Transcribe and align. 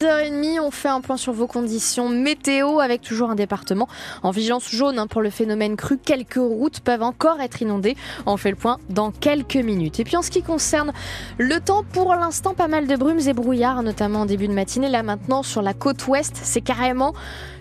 10h30, 0.00 0.60
on 0.60 0.70
fait 0.70 0.86
un 0.86 1.00
point 1.00 1.16
sur 1.16 1.32
vos 1.32 1.48
conditions 1.48 2.08
météo 2.08 2.78
avec 2.78 3.02
toujours 3.02 3.30
un 3.30 3.34
département 3.34 3.88
en 4.22 4.30
vigilance 4.30 4.70
jaune 4.70 4.96
hein, 4.96 5.08
pour 5.08 5.22
le 5.22 5.30
phénomène 5.30 5.74
cru. 5.74 5.98
Quelques 5.98 6.36
routes 6.36 6.78
peuvent 6.78 7.02
encore 7.02 7.40
être 7.40 7.62
inondées. 7.62 7.96
On 8.24 8.36
fait 8.36 8.50
le 8.50 8.56
point 8.56 8.78
dans 8.90 9.10
quelques 9.10 9.56
minutes. 9.56 9.98
Et 9.98 10.04
puis 10.04 10.16
en 10.16 10.22
ce 10.22 10.30
qui 10.30 10.42
concerne 10.42 10.92
le 11.36 11.58
temps, 11.58 11.82
pour 11.82 12.14
l'instant, 12.14 12.54
pas 12.54 12.68
mal 12.68 12.86
de 12.86 12.94
brumes 12.94 13.18
et 13.26 13.32
brouillards, 13.32 13.82
notamment 13.82 14.20
en 14.20 14.26
début 14.26 14.46
de 14.46 14.52
matinée. 14.52 14.88
Là 14.88 15.02
maintenant, 15.02 15.42
sur 15.42 15.62
la 15.62 15.74
côte 15.74 16.06
ouest, 16.06 16.38
c'est 16.44 16.60
carrément 16.60 17.12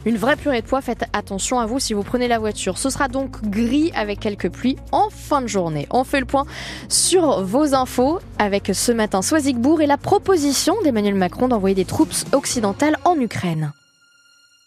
une 0.05 0.17
vraie 0.17 0.35
purée 0.35 0.61
de 0.61 0.67
poids. 0.67 0.81
Faites 0.81 1.05
attention 1.13 1.59
à 1.59 1.65
vous 1.65 1.79
si 1.79 1.95
vous 1.95 2.03
prenez 2.03 2.27
la 2.27 2.37
voiture. 2.37 2.77
Ce 2.77 2.91
sera 2.91 3.07
donc 3.07 3.41
gris 3.49 3.91
avec 3.95 4.19
quelques 4.19 4.49
pluies 4.49 4.77
en 4.91 5.09
fin 5.09 5.41
de 5.41 5.47
journée. 5.47 5.87
On 5.89 6.03
fait 6.03 6.19
le 6.19 6.27
point 6.27 6.45
sur 6.87 7.43
vos 7.43 7.73
infos 7.73 8.19
avec 8.37 8.69
ce 8.73 8.91
matin 8.91 9.23
Soisigbourg 9.23 9.81
et 9.81 9.87
la 9.87 9.97
proposition 9.97 10.75
d'Emmanuel 10.83 11.15
Macron 11.15 11.47
d'envoyer 11.47 11.73
des 11.73 11.85
troupes 11.85 12.13
occidentales 12.33 12.99
en 13.05 13.23
Ukraine. 13.23 13.73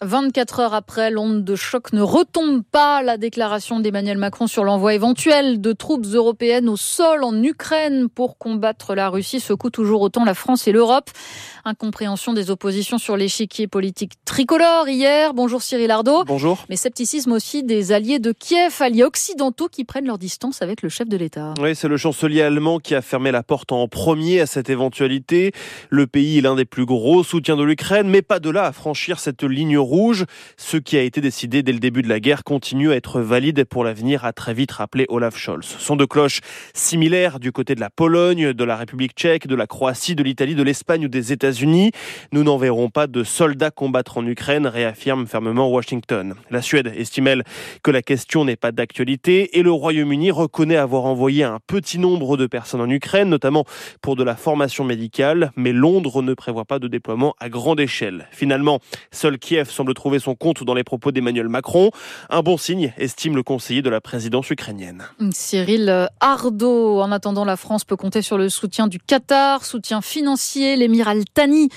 24 0.03 0.61
heures 0.61 0.73
après, 0.73 1.11
l'onde 1.11 1.45
de 1.45 1.55
choc 1.57 1.93
ne 1.93 2.01
retombe 2.01 2.63
pas. 2.63 3.03
La 3.03 3.19
déclaration 3.19 3.81
d'Emmanuel 3.81 4.17
Macron 4.17 4.47
sur 4.47 4.65
l'envoi 4.65 4.95
éventuel 4.95 5.61
de 5.61 5.73
troupes 5.75 6.07
européennes 6.07 6.71
au 6.71 6.79
sol 6.79 7.23
en 7.23 7.43
Ukraine 7.43 8.09
pour 8.09 8.39
combattre 8.39 8.95
la 8.95 9.11
Russie 9.11 9.41
secoue 9.41 9.69
toujours 9.69 10.01
autant 10.01 10.25
la 10.25 10.33
France 10.33 10.67
et 10.67 10.73
l'Europe. 10.73 11.11
Incompréhension 11.67 12.33
des 12.33 12.51
oppositions 12.51 12.97
sur 12.97 13.19
l'échiquier 13.19 13.67
politique 13.67 14.13
tricolore 14.25 14.89
hier. 14.89 15.35
Bonjour 15.35 15.61
Cyril 15.61 15.91
Ardo. 15.91 16.25
Bonjour. 16.25 16.65
Mais 16.71 16.77
scepticisme 16.77 17.33
aussi 17.33 17.63
des 17.63 17.93
alliés 17.93 18.19
de 18.19 18.33
Kiev, 18.33 18.81
alliés 18.81 19.05
occidentaux 19.05 19.69
qui 19.69 19.85
prennent 19.85 20.07
leur 20.07 20.17
distance 20.17 20.63
avec 20.63 20.81
le 20.81 20.89
chef 20.89 21.11
de 21.11 21.19
l'État. 21.19 21.53
Oui, 21.61 21.77
c'est 21.77 21.89
le 21.89 21.99
chancelier 21.99 22.41
allemand 22.41 22.79
qui 22.79 22.95
a 22.95 23.03
fermé 23.03 23.33
la 23.33 23.43
porte 23.43 23.71
en 23.71 23.87
premier 23.87 24.41
à 24.41 24.47
cette 24.47 24.71
éventualité. 24.71 25.53
Le 25.91 26.07
pays 26.07 26.39
est 26.39 26.41
l'un 26.41 26.57
des 26.57 26.65
plus 26.65 26.87
gros 26.87 27.23
soutiens 27.23 27.59
de 27.59 27.65
l'Ukraine, 27.65 28.09
mais 28.09 28.23
pas 28.23 28.41
de 28.41 28.49
là 28.49 28.65
à 28.65 28.73
franchir 28.73 29.21
cette 29.21 29.43
ligne 29.43 29.77
rouge. 29.91 30.25
Ce 30.57 30.77
qui 30.77 30.97
a 30.97 31.03
été 31.03 31.21
décidé 31.21 31.63
dès 31.63 31.73
le 31.73 31.79
début 31.79 32.03
de 32.03 32.09
la 32.09 32.21
guerre 32.21 32.45
continue 32.45 32.91
à 32.93 32.97
être 32.97 33.21
valide 33.21 33.65
pour 33.65 33.85
l'avenir, 33.85 34.25
a 34.25 34.33
très 34.33 34.55
vite 34.55 34.73
rappelé 34.73 35.07
Olaf 35.09 35.37
Scholz. 35.37 35.77
Son 35.79 35.97
de 35.97 36.05
cloches 36.05 36.41
similaires 36.75 37.39
du 37.39 37.53
côté 37.53 37.75
de 37.75 37.81
la 37.81 37.91
Pologne, 37.91 38.53
de 38.53 38.65
la 38.65 38.77
République 38.77 39.13
tchèque, 39.13 39.47
de 39.47 39.55
la 39.55 39.67
Croatie, 39.67 40.15
de 40.15 40.23
l'Italie, 40.23 40.55
de 40.55 40.63
l'Espagne 40.63 41.05
ou 41.05 41.09
des 41.09 41.33
États-Unis. 41.33 41.93
Nous 42.33 42.43
n'enverrons 42.43 42.91
pas 42.91 43.07
de 43.07 43.25
soldats 43.25 43.71
combattre 43.71 44.19
en 44.19 44.27
Ukraine, 44.27 44.67
réaffirme 44.67 45.27
fermement 45.27 45.71
Washington. 45.71 46.35
La 46.51 46.63
Suède 46.63 46.93
estime, 46.97 47.21
que 47.83 47.91
la 47.91 48.03
question 48.03 48.45
n'est 48.45 48.57
pas 48.57 48.73
d'actualité 48.73 49.59
et 49.59 49.63
le 49.63 49.73
Royaume-Uni 49.73 50.31
reconnaît 50.31 50.77
avoir 50.77 51.05
envoyé 51.05 51.45
un 51.45 51.59
petit 51.67 51.99
nombre 51.99 52.37
de 52.37 52.47
personnes 52.47 52.81
en 52.81 52.89
Ukraine, 52.89 53.29
notamment 53.29 53.65
pour 54.01 54.17
de 54.17 54.25
la 54.25 54.37
formation 54.37 54.85
médicale, 54.85 55.53
mais 55.57 55.73
Londres 55.73 56.23
ne 56.23 56.35
prévoit 56.35 56.65
pas 56.65 56.79
de 56.79 56.89
déploiement 56.89 57.35
à 57.39 57.49
grande 57.49 57.81
échelle. 57.81 58.27
Finalement, 58.31 58.81
seul 59.13 59.39
Kiev 59.39 59.71
semble 59.81 59.95
trouver 59.95 60.19
son 60.19 60.35
compte 60.35 60.63
dans 60.63 60.75
les 60.75 60.85
propos 60.85 61.11
d'Emmanuel 61.11 61.49
Macron. 61.49 61.91
Un 62.29 62.43
bon 62.43 62.59
signe, 62.59 62.93
estime 62.99 63.35
le 63.35 63.43
conseiller 63.43 63.81
de 63.81 63.89
la 63.89 64.03
présidence 64.03 64.51
ukrainienne. 64.51 65.05
Cyril 65.33 66.11
Ardo. 66.21 67.01
En 67.01 67.11
attendant, 67.11 67.47
la 67.47 67.57
France 67.57 67.85
peut 67.85 67.97
compter 67.97 68.21
sur 68.21 68.37
le 68.37 68.51
soutien 68.51 68.89
du 68.89 68.99
Qatar, 68.99 69.65
soutien 69.65 70.03
financier. 70.03 70.77
L'émir 70.77 71.09
Al-Thani, 71.09 71.71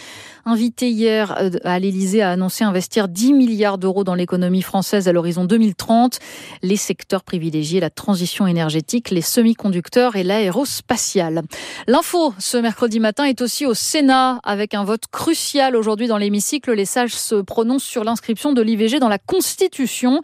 invité 0.43 0.89
hier 0.89 1.33
euh, 1.39 1.51
à 1.63 1.79
l'Elysée, 1.79 2.21
a 2.21 2.31
annoncé 2.31 2.65
investir 2.65 3.07
10 3.07 3.31
milliards 3.31 3.77
d'euros 3.77 4.03
dans 4.03 4.15
l'économie 4.15 4.63
française 4.63 5.07
à 5.07 5.13
l'horizon 5.13 5.45
2030. 5.45 6.19
Les 6.61 6.75
secteurs 6.75 7.23
privilégiés, 7.23 7.79
la 7.79 7.89
transition 7.89 8.47
énergétique, 8.47 9.11
les 9.11 9.21
semi-conducteurs 9.21 10.17
et 10.17 10.23
l'aérospatiale. 10.23 11.43
L'info 11.87 12.33
ce 12.37 12.57
mercredi 12.57 12.99
matin 12.99 13.23
est 13.23 13.39
aussi 13.39 13.65
au 13.65 13.73
Sénat 13.73 14.41
avec 14.43 14.73
un 14.73 14.83
vote 14.83 15.07
crucial 15.09 15.77
aujourd'hui 15.77 16.07
dans 16.07 16.17
l'hémicycle. 16.17 16.73
Les 16.73 16.83
sages 16.83 17.13
se 17.15 17.35
prononcent 17.35 17.92
sur 17.93 18.03
l'inscription 18.03 18.53
de 18.53 18.61
l'IVG 18.63 18.99
dans 18.99 19.07
la 19.07 19.19
Constitution. 19.19 20.19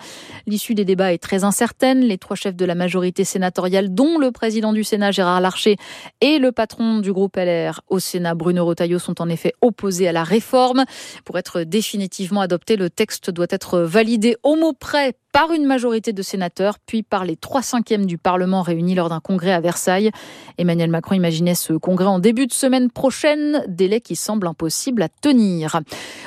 L'issue 0.47 0.73
des 0.73 0.85
débats 0.85 1.13
est 1.13 1.19
très 1.19 1.43
incertaine. 1.43 1.99
Les 1.99 2.17
trois 2.17 2.35
chefs 2.35 2.55
de 2.55 2.65
la 2.65 2.73
majorité 2.73 3.23
sénatoriale, 3.23 3.93
dont 3.93 4.17
le 4.17 4.31
président 4.31 4.73
du 4.73 4.83
Sénat 4.83 5.11
Gérard 5.11 5.39
Larcher 5.39 5.75
et 6.19 6.39
le 6.39 6.51
patron 6.51 6.97
du 6.97 7.13
groupe 7.13 7.35
LR 7.35 7.81
au 7.87 7.99
Sénat 7.99 8.33
Bruno 8.33 8.65
Retailleau, 8.65 8.97
sont 8.97 9.21
en 9.21 9.29
effet 9.29 9.53
opposés 9.61 10.07
à 10.07 10.11
la 10.11 10.23
réforme. 10.23 10.85
Pour 11.25 11.37
être 11.37 11.61
définitivement 11.61 12.41
adopté, 12.41 12.75
le 12.75 12.89
texte 12.89 13.29
doit 13.29 13.45
être 13.51 13.81
validé 13.81 14.35
au 14.41 14.55
mot 14.55 14.73
près 14.73 15.13
par 15.39 15.53
une 15.53 15.65
majorité 15.65 16.11
de 16.11 16.21
sénateurs, 16.21 16.79
puis 16.85 17.01
par 17.01 17.23
les 17.23 17.37
trois 17.37 17.61
cinquièmes 17.61 18.05
du 18.05 18.17
Parlement 18.17 18.61
réunis 18.61 18.93
lors 18.93 19.07
d'un 19.07 19.21
congrès 19.21 19.53
à 19.53 19.61
Versailles. 19.61 20.11
Emmanuel 20.57 20.89
Macron 20.89 21.15
imaginait 21.15 21.55
ce 21.55 21.71
congrès 21.71 22.07
en 22.07 22.19
début 22.19 22.45
de 22.45 22.51
semaine 22.51 22.91
prochaine, 22.91 23.63
délai 23.69 24.01
qui 24.01 24.17
semble 24.17 24.47
impossible 24.47 25.01
à 25.01 25.07
tenir. 25.07 25.79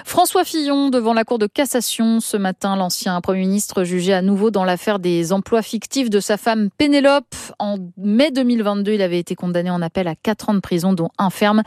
François 0.06 0.44
Fillon 0.44 0.88
devant 0.88 1.12
la 1.12 1.24
Cour 1.24 1.38
de 1.38 1.46
cassation 1.46 2.20
ce 2.20 2.38
matin, 2.38 2.74
l'ancien 2.74 3.20
Premier 3.20 3.40
ministre 3.40 3.84
jugé 3.84 4.14
à 4.14 4.22
nouveau 4.22 4.50
dans 4.50 4.64
l'affaire 4.64 4.98
des 4.98 5.34
emplois 5.34 5.60
fictifs 5.60 6.08
de 6.08 6.18
sa 6.18 6.38
femme 6.38 6.70
Pénélope. 6.78 7.36
En 7.58 7.76
mai 7.98 8.30
2022, 8.30 8.94
il 8.94 9.02
avait 9.02 9.18
été 9.18 9.34
condamné 9.34 9.68
en 9.68 9.82
appel 9.82 10.08
à 10.08 10.14
4 10.14 10.48
ans 10.48 10.54
de 10.54 10.60
prison, 10.60 10.94
dont 10.94 11.10
un 11.18 11.28
ferme 11.28 11.62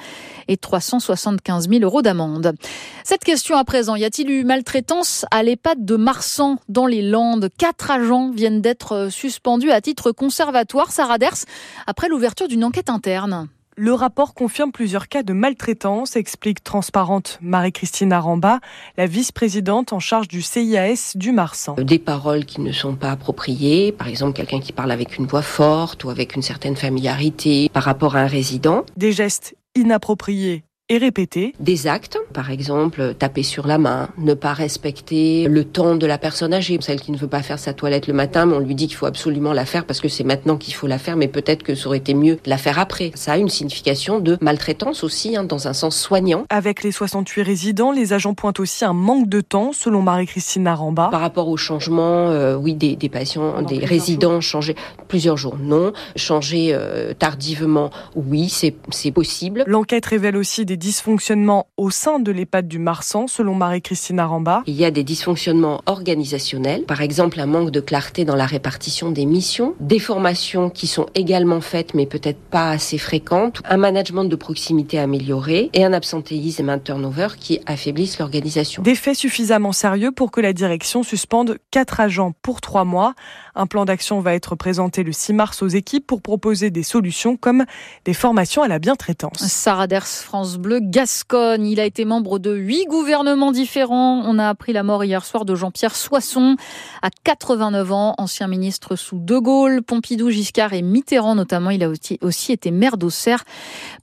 et 0.48 0.58
375 0.58 1.70
000 1.70 1.84
euros 1.84 2.02
d'amende. 2.02 2.56
Cette 3.04 3.24
question 3.24 3.56
à 3.56 3.64
présent, 3.64 3.96
y 3.96 4.04
a-t-il 4.04 4.32
eu 4.32 4.44
maltraitance 4.46 5.28
à 5.30 5.44
l'EHPAD 5.44 5.86
de 5.86 5.96
Marsan 5.96 6.58
dans 6.70 6.88
les 6.88 7.04
Landes? 7.04 7.35
Quatre 7.58 7.92
agents 7.92 8.32
viennent 8.32 8.62
d'être 8.62 9.10
suspendus 9.10 9.72
à 9.72 9.82
titre 9.82 10.12
conservatoire, 10.12 10.92
Sarah 10.92 11.18
Ders, 11.18 11.46
après 11.88 12.10
l'ouverture 12.10 12.48
d'une 12.48 12.64
enquête 12.64 12.90
interne. 12.90 13.48
Le 13.78 13.94
rapport 13.94 14.34
confirme 14.34 14.72
plusieurs 14.72 15.10
cas 15.10 15.22
de 15.22 15.34
maltraitance, 15.34 16.16
explique 16.16 16.64
transparente 16.64 17.38
Marie-Christine 17.42 18.14
Aramba, 18.14 18.62
la 18.96 19.06
vice-présidente 19.06 19.92
en 19.92 20.00
charge 20.00 20.30
du 20.30 20.42
CIAS 20.42 21.12
du 21.16 21.34
Marsan. 21.34 21.76
Des 21.76 22.00
paroles 22.00 22.46
qui 22.46 22.62
ne 22.62 22.72
sont 22.72 22.96
pas 22.96 23.12
appropriées, 23.12 23.92
par 23.92 24.08
exemple 24.08 24.32
quelqu'un 24.32 24.62
qui 24.62 24.72
parle 24.72 24.92
avec 24.92 25.18
une 25.18 25.26
voix 25.26 25.42
forte 25.42 26.06
ou 26.06 26.10
avec 26.10 26.38
une 26.38 26.42
certaine 26.42 26.78
familiarité 26.78 27.68
par 27.68 27.84
rapport 27.84 28.16
à 28.16 28.22
un 28.22 28.28
résident. 28.28 28.86
Des 28.96 29.12
gestes 29.12 29.56
inappropriés 29.76 30.64
et 30.88 31.00
répéter. 31.00 31.54
Des 31.60 31.88
actes, 31.88 32.20
par 32.32 32.52
exemple, 32.52 33.16
taper 33.18 33.42
sur 33.42 33.66
la 33.66 33.80
main, 33.80 34.10
ne 34.20 34.36
pas 34.36 34.54
respecter 34.54 35.48
le 35.48 35.64
temps 35.64 35.96
de 35.96 36.06
la 36.06 36.20
personne 36.20 36.54
âgée, 36.54 36.78
celle 36.80 37.02
qui 37.02 37.12
ne 37.12 37.18
veut 37.18 37.28
pas 37.28 37.42
faire 37.42 37.58
sa 37.58 37.74
toilette 37.74 38.06
le 38.06 38.14
matin, 38.14 38.46
mais 38.46 38.56
on 38.56 38.60
lui 38.60 38.76
dit 38.76 38.86
qu'il 38.86 38.96
faut 38.96 39.08
absolument 39.08 39.52
la 39.52 39.66
faire 39.66 39.86
parce 39.86 40.00
que 40.00 40.08
c'est 40.10 40.24
maintenant 40.24 40.58
qu'il 40.58 40.76
faut 40.76 40.86
la 40.86 41.00
faire, 41.00 41.18
mais 41.18 41.28
peut-être 41.28 41.64
que 41.64 41.74
ça 41.74 41.88
aurait 41.88 41.98
été 41.98 42.14
mieux 42.14 42.36
de 42.36 42.50
la 42.50 42.60
faire 42.60 42.78
après. 42.78 43.12
Ça 43.16 43.34
a 43.34 43.38
une 43.38 43.50
signification 43.50 44.20
de 44.20 44.38
maltraitance 44.42 45.04
aussi, 45.04 45.36
hein, 45.36 45.44
dans 45.44 45.68
un 45.68 45.74
sens 45.74 45.98
soignant. 45.98 46.46
Avec 46.50 46.84
les 46.84 46.92
68 46.92 47.42
résidents, 47.42 47.92
les 47.92 48.14
agents 48.14 48.36
pointent 48.36 48.60
aussi 48.60 48.86
un 48.86 48.94
manque 48.94 49.28
de 49.28 49.42
temps, 49.42 49.72
selon 49.74 50.04
Marie-Christine 50.04 50.64
Naramba. 50.64 51.08
Par 51.10 51.22
rapport 51.22 51.48
au 51.48 51.58
changement, 51.58 52.30
euh, 52.30 52.56
oui, 52.56 52.76
des, 52.76 52.96
des 52.96 53.10
patients, 53.10 53.64
des 53.64 53.80
résidents 53.80 54.40
changer 54.40 54.76
plusieurs 55.08 55.38
jours, 55.38 55.58
non. 55.60 55.94
Changer 56.16 56.70
euh, 56.74 57.14
tardivement, 57.18 57.90
oui, 58.16 58.50
c'est 58.50 59.12
possible. 59.12 59.64
L'enquête 59.66 60.06
révèle 60.06 60.38
aussi 60.38 60.64
des 60.64 60.75
dysfonctionnements 60.78 61.68
au 61.78 61.90
sein 61.90 62.20
de 62.20 62.32
l'EHPAD 62.32 62.68
du 62.68 62.80
Marsan, 62.80 63.28
selon 63.28 63.56
Marie-Christine 63.56 64.20
Aramba. 64.20 64.64
Il 64.68 64.76
y 64.76 64.86
a 64.86 64.92
des 64.92 65.04
dysfonctionnements 65.04 65.82
organisationnels, 65.86 66.84
par 66.86 67.02
exemple 67.02 67.40
un 67.40 67.46
manque 67.46 67.72
de 67.72 67.80
clarté 67.80 68.26
dans 68.26 68.36
la 68.36 68.46
répartition 68.46 69.12
des 69.12 69.26
missions, 69.26 69.76
des 69.80 70.00
formations 70.00 70.70
qui 70.70 70.88
sont 70.88 71.08
également 71.16 71.62
faites 71.62 71.94
mais 71.94 72.06
peut-être 72.06 72.40
pas 72.40 72.72
assez 72.72 72.98
fréquentes, 72.98 73.62
un 73.66 73.78
management 73.78 74.26
de 74.26 74.36
proximité 74.36 75.00
amélioré 75.00 75.70
et 75.74 75.84
un 75.84 75.94
absentéisme 75.94 76.70
et 76.70 76.72
un 76.72 76.80
turnover 76.80 77.28
qui 77.40 77.60
affaiblissent 77.66 78.20
l'organisation. 78.20 78.84
Des 78.84 78.96
faits 78.96 79.16
suffisamment 79.16 79.72
sérieux 79.72 80.12
pour 80.12 80.32
que 80.32 80.42
la 80.42 80.54
direction 80.54 81.04
suspende 81.04 81.58
quatre 81.72 82.00
agents 82.00 82.34
pour 82.42 82.62
trois 82.62 82.86
mois. 82.86 83.14
Un 83.56 83.68
plan 83.68 83.86
d'action 83.86 84.20
va 84.20 84.34
être 84.34 84.56
présenté 84.56 85.04
le 85.04 85.12
6 85.12 85.34
mars 85.34 85.62
aux 85.62 85.68
équipes 85.68 86.06
pour 86.06 86.22
proposer 86.22 86.72
des 86.72 86.84
solutions 86.84 87.38
comme 87.38 87.66
des 88.04 88.14
formations 88.14 88.64
à 88.64 88.68
la 88.68 88.80
bientraitance. 88.80 89.40
Sarah 89.40 89.88
Ders, 89.88 90.08
France 90.08 90.58
Bleu, 90.58 90.65
Gascogne. 90.74 91.68
Il 91.68 91.80
a 91.80 91.86
été 91.86 92.06
membre 92.06 92.40
de 92.40 92.54
huit 92.54 92.86
gouvernements 92.86 93.52
différents. 93.52 94.24
On 94.26 94.40
a 94.40 94.50
appris 94.50 94.74
la 94.74 94.84
mort 94.84 95.04
hier 95.04 95.24
soir 95.24 95.46
de 95.46 95.56
Jean-Pierre 95.56 95.96
Soisson, 95.96 96.56
à 97.02 97.10
89 97.24 97.92
ans, 97.92 98.16
ancien 98.18 98.48
ministre 98.48 98.96
sous 98.96 99.20
De 99.20 99.38
Gaulle, 99.38 99.84
Pompidou, 99.84 100.30
Giscard 100.30 100.74
et 100.74 100.82
Mitterrand 100.82 101.36
notamment. 101.36 101.70
Il 101.70 101.84
a 101.84 101.90
aussi 102.22 102.52
été 102.52 102.72
maire 102.72 102.98
d'Auxerre 102.98 103.44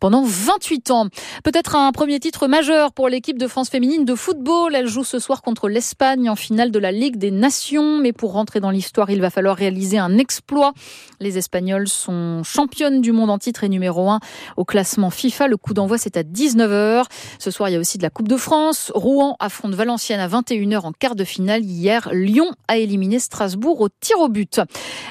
pendant 0.00 0.22
28 0.24 0.90
ans. 0.90 1.06
Peut-être 1.44 1.76
un 1.76 1.92
premier 1.92 2.20
titre 2.20 2.46
majeur 2.46 2.92
pour 2.92 3.08
l'équipe 3.08 3.38
de 3.38 3.46
France 3.46 3.68
féminine 3.68 4.04
de 4.04 4.14
football. 4.14 4.74
Elle 4.74 4.86
joue 4.86 5.04
ce 5.04 5.18
soir 5.18 5.42
contre 5.42 5.68
l'Espagne 5.68 6.30
en 6.30 6.36
finale 6.36 6.70
de 6.70 6.78
la 6.78 6.92
Ligue 6.92 7.16
des 7.16 7.30
Nations. 7.30 7.98
Mais 7.98 8.12
pour 8.12 8.32
rentrer 8.32 8.60
dans 8.60 8.70
l'histoire, 8.70 9.10
il 9.10 9.20
va 9.20 9.30
falloir 9.30 9.56
réaliser 9.56 9.98
un 9.98 10.18
exploit. 10.18 10.72
Les 11.20 11.38
Espagnols 11.38 11.88
sont 11.88 12.42
championnes 12.44 13.00
du 13.00 13.12
monde 13.12 13.30
en 13.30 13.38
titre 13.38 13.64
et 13.64 13.68
numéro 13.68 14.08
1 14.08 14.20
au 14.56 14.64
classement 14.64 15.10
FIFA. 15.10 15.48
Le 15.48 15.56
coup 15.56 15.74
d'envoi, 15.74 15.98
c'est 15.98 16.16
à 16.16 16.22
10 16.22 16.51
19h. 16.54 17.04
Ce 17.38 17.50
soir, 17.50 17.68
il 17.68 17.72
y 17.72 17.76
a 17.76 17.78
aussi 17.78 17.98
de 17.98 18.02
la 18.02 18.10
Coupe 18.10 18.28
de 18.28 18.36
France. 18.36 18.92
Rouen 18.94 19.36
affronte 19.40 19.74
Valenciennes 19.74 20.20
à 20.20 20.28
21h 20.28 20.80
en 20.80 20.92
quart 20.92 21.14
de 21.14 21.24
finale. 21.24 21.64
Hier, 21.64 22.08
Lyon 22.12 22.50
a 22.68 22.76
éliminé 22.76 23.18
Strasbourg 23.18 23.80
au 23.80 23.88
tir 23.88 24.18
au 24.20 24.28
but. 24.28 24.60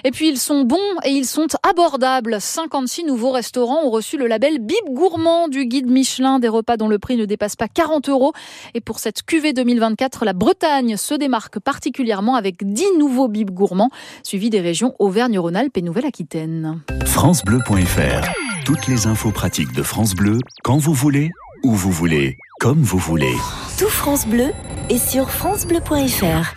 Et 0.03 0.11
puis, 0.11 0.29
ils 0.29 0.37
sont 0.37 0.63
bons 0.63 0.77
et 1.03 1.09
ils 1.09 1.25
sont 1.25 1.47
abordables. 1.67 2.37
56 2.39 3.05
nouveaux 3.05 3.31
restaurants 3.31 3.83
ont 3.83 3.89
reçu 3.89 4.17
le 4.17 4.27
label 4.27 4.59
Bib 4.59 4.85
Gourmand 4.89 5.47
du 5.47 5.65
guide 5.65 5.89
Michelin, 5.89 6.39
des 6.39 6.47
repas 6.47 6.77
dont 6.77 6.87
le 6.87 6.99
prix 6.99 7.17
ne 7.17 7.25
dépasse 7.25 7.55
pas 7.55 7.67
40 7.67 8.09
euros. 8.09 8.33
Et 8.73 8.81
pour 8.81 8.99
cette 8.99 9.23
cuvée 9.23 9.53
2024, 9.53 10.25
la 10.25 10.33
Bretagne 10.33 10.97
se 10.97 11.13
démarque 11.13 11.59
particulièrement 11.59 12.35
avec 12.35 12.63
10 12.63 12.97
nouveaux 12.97 13.27
Bib 13.27 13.51
Gourmands, 13.51 13.89
suivis 14.23 14.49
des 14.49 14.61
régions 14.61 14.95
Auvergne-Rhône-Alpes 14.99 15.77
et 15.77 15.81
Nouvelle-Aquitaine. 15.81 16.81
FranceBleu.fr 17.05 18.40
Toutes 18.65 18.87
les 18.87 19.07
infos 19.07 19.31
pratiques 19.31 19.73
de 19.73 19.83
France 19.83 20.13
Bleu, 20.13 20.39
quand 20.63 20.77
vous 20.77 20.93
voulez, 20.93 21.31
où 21.63 21.73
vous 21.73 21.91
voulez, 21.91 22.37
comme 22.59 22.81
vous 22.81 22.97
voulez. 22.97 23.35
Tout 23.77 23.89
France 23.89 24.27
Bleu 24.27 24.51
est 24.89 24.97
sur 24.97 25.29
FranceBleu.fr. 25.31 26.55